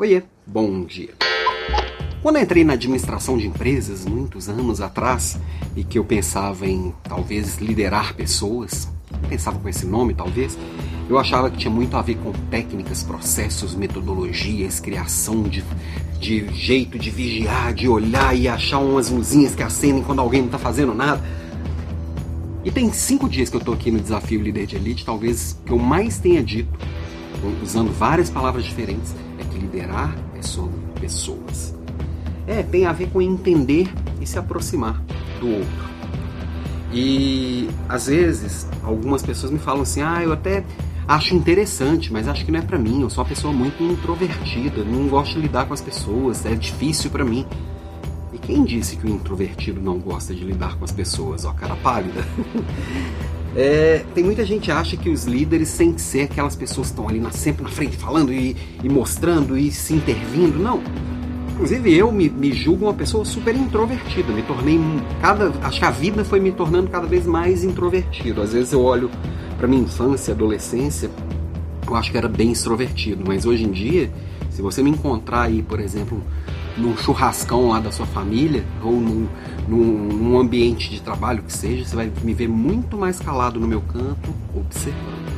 [0.00, 1.10] Oiê, bom dia.
[2.22, 5.38] Quando eu entrei na administração de empresas, muitos anos atrás,
[5.76, 8.88] e que eu pensava em talvez liderar pessoas,
[9.28, 10.56] pensava com esse nome talvez,
[11.06, 15.62] eu achava que tinha muito a ver com técnicas, processos, metodologias, criação de,
[16.18, 20.48] de jeito de vigiar, de olhar e achar umas luzinhas que acendem quando alguém não
[20.48, 21.22] está fazendo nada.
[22.64, 25.72] E tem cinco dias que eu estou aqui no desafio Líder de Elite, talvez que
[25.72, 26.72] eu mais tenha dito,
[27.62, 29.14] usando várias palavras diferentes,
[29.50, 31.74] que liderar é sobre pessoas.
[32.46, 33.88] É, tem a ver com entender
[34.20, 35.02] e se aproximar
[35.40, 35.90] do outro.
[36.92, 40.64] E às vezes algumas pessoas me falam assim: "Ah, eu até
[41.06, 43.02] acho interessante, mas acho que não é para mim.
[43.02, 47.10] Eu sou uma pessoa muito introvertida, não gosto de lidar com as pessoas, é difícil
[47.10, 47.46] para mim."
[48.32, 51.44] E quem disse que o introvertido não gosta de lidar com as pessoas?
[51.44, 52.24] Ó, cara pálida.
[53.56, 56.92] É, tem muita gente que acha que os líderes têm que ser aquelas pessoas que
[56.92, 60.58] estão ali na, sempre na frente falando e, e, mostrando e se intervindo.
[60.58, 60.80] Não.
[61.54, 64.32] Inclusive eu me, me, julgo uma pessoa super introvertida.
[64.32, 64.78] Me tornei
[65.20, 68.40] cada, acho que a vida foi me tornando cada vez mais introvertido.
[68.40, 69.10] Às vezes eu olho
[69.58, 71.10] para minha infância, adolescência,
[71.86, 74.10] eu acho que era bem extrovertido, mas hoje em dia,
[74.48, 76.22] se você me encontrar aí, por exemplo,
[76.76, 79.28] num churrascão lá da sua família ou num,
[79.68, 83.66] num, num, ambiente de trabalho que seja, você vai me ver muito mais calado no
[83.66, 85.30] meu canto, observando.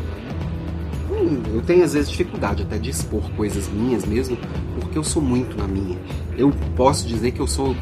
[1.11, 4.37] Hum, eu tenho às vezes dificuldade até de expor coisas minhas mesmo,
[4.81, 5.99] porque eu sou muito na minha.
[6.37, 7.77] Eu posso dizer que eu sou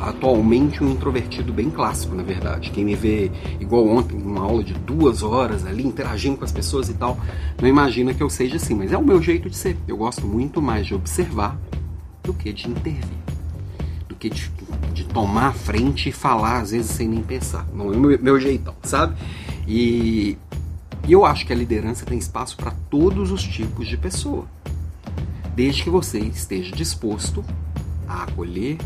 [0.00, 2.70] atualmente um introvertido bem clássico, na verdade.
[2.70, 6.88] Quem me vê igual ontem, uma aula de duas horas ali, interagindo com as pessoas
[6.88, 7.18] e tal,
[7.60, 9.76] não imagina que eu seja assim, mas é o meu jeito de ser.
[9.86, 11.58] Eu gosto muito mais de observar
[12.38, 13.18] que de intervir,
[14.08, 14.50] do que de,
[14.94, 17.66] de tomar a frente e falar, às vezes sem nem pensar.
[17.74, 19.16] Não é o meu, jeitão, sabe?
[19.66, 20.38] E,
[21.06, 24.46] e eu acho que a liderança tem espaço para todos os tipos de pessoa,
[25.54, 27.44] desde que você esteja disposto
[28.06, 28.78] a acolher,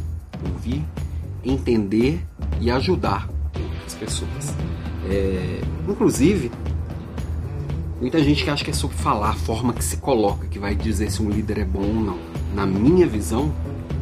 [0.44, 0.84] ouvir,
[1.44, 2.25] entender
[2.61, 4.55] e ajudar outras pessoas.
[5.09, 6.50] É, inclusive,
[8.00, 10.75] muita gente que acha que é sobre falar, a forma que se coloca, que vai
[10.75, 13.52] dizer se um líder é bom ou não na minha visão,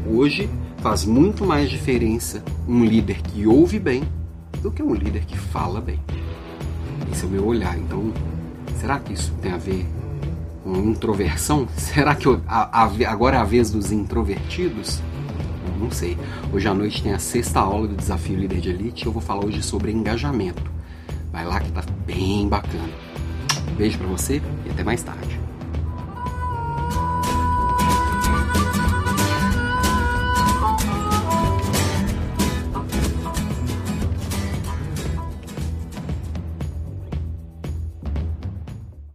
[0.06, 4.02] hoje faz muito mais diferença um líder que ouve bem
[4.62, 6.00] do que um líder que fala bem.
[7.12, 7.78] Esse é o meu olhar.
[7.78, 8.12] Então,
[8.76, 9.86] será que isso tem a ver
[10.62, 11.66] com introversão?
[11.76, 15.00] Será que eu, a, a, agora é a vez dos introvertidos?
[15.66, 16.16] Eu não sei.
[16.52, 19.22] Hoje à noite tem a sexta aula do Desafio Líder de Elite e eu vou
[19.22, 20.70] falar hoje sobre engajamento.
[21.32, 22.90] Vai lá que tá bem bacana.
[23.76, 25.49] Beijo para você e até mais tarde.